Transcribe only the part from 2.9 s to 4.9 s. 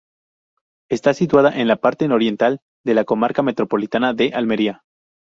la comarca Metropolitana de Almería.